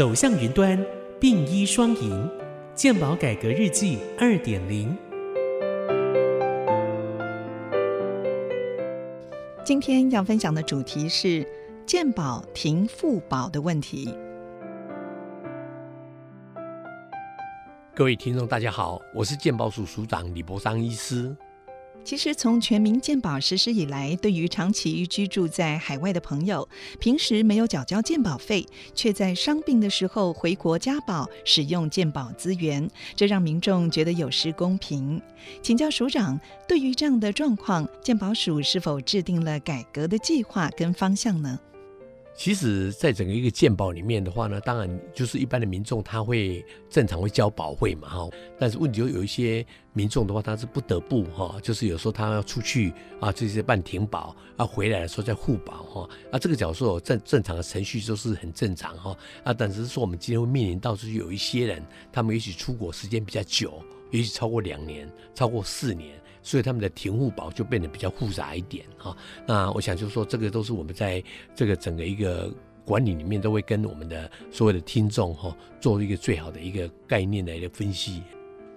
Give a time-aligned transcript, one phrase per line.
[0.00, 0.82] 走向云端，
[1.20, 2.26] 并医双赢，
[2.74, 4.96] 健保改革日记二点零。
[9.62, 11.46] 今天要分享的主题是
[11.84, 14.16] 健保停付保的问题。
[17.94, 21.36] 各位听众，大家好，我是健保署署长李博商医师。
[22.02, 26.68] 其实，从全民健保实施以来，对于长期居住在海外的朋友，
[26.98, 35.22] 平时没有缴交健保费，却在伤病的时候回国加保使用健保资源，这让民众觉得有失公平。
[35.62, 41.60] 请教署长，对于这样的状况，健保署是否制定了改革的计划跟方向呢？
[42.40, 48.30] 其实，在整个一个鉴保里面的话呢，当然就是一般的民众他会正常会交保费嘛，哈。
[48.58, 56.08] 但是问题就有一些民众的话，他是不得不哈，就是有时候他要出去啊，这些办停保啊，回来的时候再互保哈。
[56.32, 59.14] 啊，这个角度正正常的程序都是很正常哈。
[59.44, 66.18] 啊，但只是说我们今天会面临到就是有一些人，他们也许出国时间比较久，也许超过两年，超过四年。
[66.42, 69.14] 所以他们的停户保就变得比较复杂一点哈。
[69.46, 71.22] 那我想就是说，这个都是我们在
[71.54, 72.50] 这个整个一个
[72.82, 78.22] 管理里面都会跟我们的所有的听众哈做一个最好的一个概念的一个分析。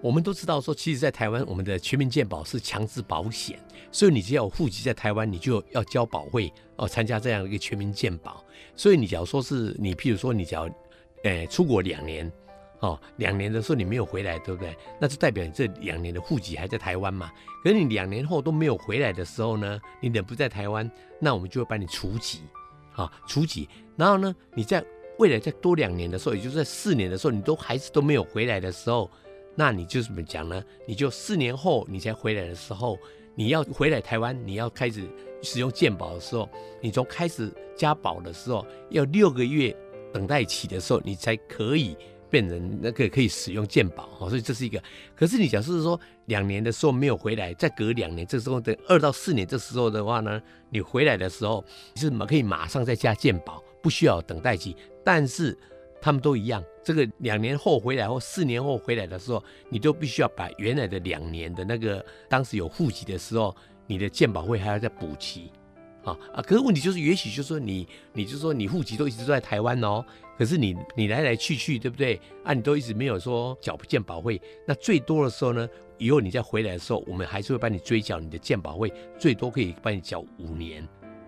[0.00, 3.56] 我们都知道说，其实，在台湾我们的全民健保是强制保险，
[3.92, 8.44] 所以你只要户籍在台湾，你就要交保费哦，参加这样一个全民健保。
[8.74, 10.68] 所以你假如说是你，譬如说你只要
[11.22, 12.28] 诶出国两年。
[12.82, 14.76] 哦，两年的时候你没有回来，对不对？
[15.00, 17.30] 那就代表你这两年的户籍还在台湾嘛。
[17.62, 22.40] 可是你两年后都没有回来的时候呢，你人不在台湾，那我们就会把你除籍，
[22.96, 23.68] 啊，除籍。
[23.96, 24.84] 然后呢，你在
[25.20, 29.08] 未来再多两年的时候，也就是在四年的时候，你都还是都没有回来的时候，
[29.54, 30.60] 那你就怎么讲呢？
[30.84, 32.98] 你就四年后你才回来的时候，
[33.36, 35.08] 你要回来台湾，你要开始
[35.40, 36.48] 使用健保的时候，
[36.80, 39.72] 你从开始加保的时候要六个月
[40.12, 41.96] 等待期的时候，你才可以。
[42.32, 44.82] 变成那个可以使用健保哈，所以这是一个。
[45.14, 50.40] 可是你假设说两年的时候没有回来，再隔两年，这时候等二到四年这时候的话呢，
[50.70, 51.62] 你回来的时候
[51.94, 54.74] 是马可以马上再加健保，不需要等待期。
[55.04, 55.56] 但是
[56.00, 63.54] 他们都一样，这个两年后回来或四年后回来的时候，你都必须要把原来的两年的那个当时有户籍的时候，
[63.86, 65.52] 你的健保会还要再补齐。
[66.04, 66.42] 啊啊！
[66.42, 70.04] 可是问题就是，也许就是说你，你就说你户籍都一直都在台湾哦，
[70.36, 72.20] 可是你你来来去去，对不对？
[72.44, 74.40] 啊，你都一直没有说缴不健保费。
[74.66, 75.68] 那最多的时候呢，
[75.98, 80.86] 以后你再回来的时候，我们还是会帮你追缴你的健保费，最多可以帮你缴五年。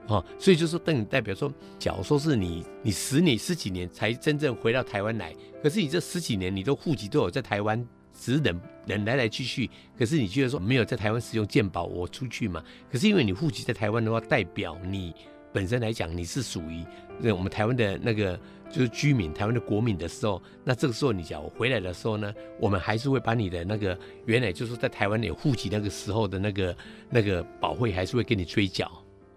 [0.08, 7.86] 啊，所以就是等于代表说，假如说是你你十年十几年才真正回到台湾来，可是你这十几年你都户籍都有在台湾。
[8.18, 12.62] 只是人人来来去去，可是你觉得说没有在台湾使用健保，我出去嘛？
[12.90, 15.14] 可是因为你户籍在台湾的话，代表你
[15.52, 16.84] 本身来讲你是属于
[17.18, 18.38] 那我们台湾的那个
[18.70, 26.76] 就是居民，台湾的国民的时候，那这个时候你讲我回来的时候呢，我们还是会把你的那个原来就是在台湾有户籍那个时候的那个
[27.10, 28.90] 那个保费还是会给你追缴，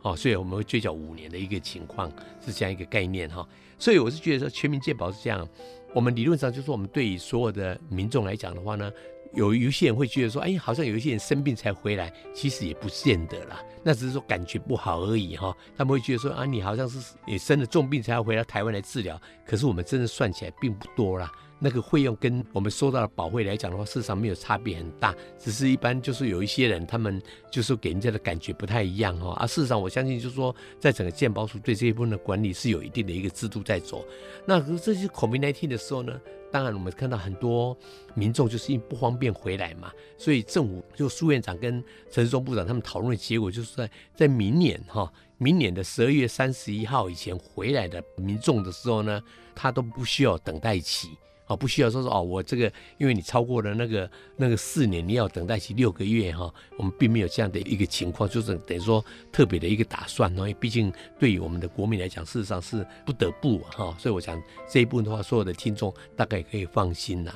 [0.08, 2.12] 哦，所以我们会追缴五年的一个情况
[2.44, 3.48] 是这样一个概念哈。
[3.78, 5.48] 所以我是觉得说全民健保是这样。
[5.94, 8.92] 我们理论上就是我们对于所有的民众来讲的话呢，
[9.34, 15.56] 有有些人会觉得说，哎，好像有一些人生病才回来，其实也不见得啦，那只是说感觉不好而已哈。
[15.78, 21.32] 他们会觉得说，啊，你好像是也生了重病才要回到台湾来治疗，可是我们真的算起来并不多啦。
[21.60, 29.36] 那个费用跟我们收到的保费来讲的话，事实上没有差别很大，只是一般就是有一些人他们就是给人家的感觉不太一样哈。
[29.40, 34.06] 而事实上，我相信就是说，在整个健保署对这一部分的管理是有一定的一个制度在走。
[34.46, 36.20] 那这些 COVID-19 的时候呢，
[36.52, 37.76] 当然我们看到很多
[38.14, 49.22] 民众就是因为不方便回来嘛，所以政府就苏院长跟陈松部长他们讨论的结果，就是在在明年哈，明年的十二月三十一号以前回来的民众的时候呢，
[49.56, 51.18] 他都不需要等待期。
[51.48, 64.38] 啊，不需要说说哦，我这个因为你超过了那个那个四年，你要等待期六个月哈，我们并没有这样的一个情况，就是等于说特别的一个打算因为毕竟对于我们的国民来讲，事实上是不得不哈，所以我想
[64.70, 67.34] 这一部分的话，所有的听众大概可以放心呐。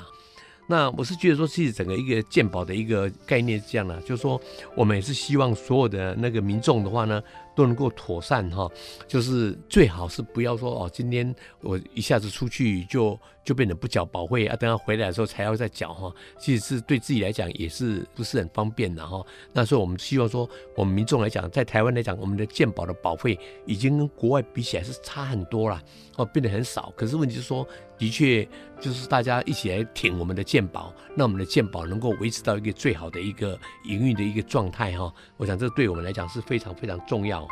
[0.67, 4.39] 那我是觉得说，其实整个一个鉴宝的一个概念是这样的，就是说
[4.75, 7.21] 我们也是希望所有的那个民众的话呢。
[7.55, 8.69] 都能够妥善哈，
[9.07, 19.23] 就是最好是不要说哦，今天我一下子出去就就变得不缴保费啊，等他回来的时候才要再缴哈，其实是对自己来讲也是不是很方便的哈。
[19.51, 25.81] 那所以我们希望说，我们民众来讲，在台湾来讲，我们的健保的保费已经跟国外比起来是差很多了
[26.17, 26.93] 哦，变得很少。
[26.95, 27.67] 可是问题是说，
[27.97, 28.47] 的确
[28.79, 35.11] 就是大家一起来挺我们的健保，那我们的健保能够维持到一个最好的一个营运的一个状态哈。
[35.37, 37.47] 我想这对我们来讲是非常非常重要。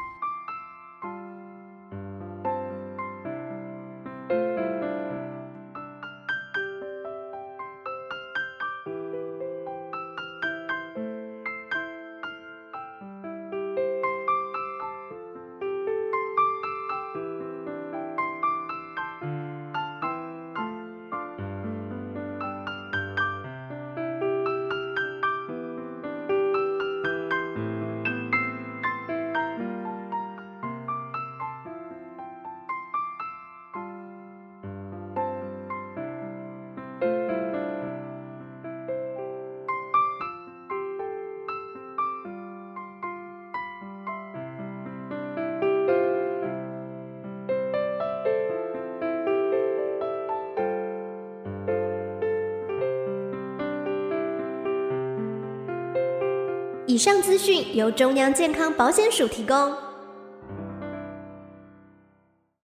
[56.90, 59.89] 以上资讯由中央健康保险署提供。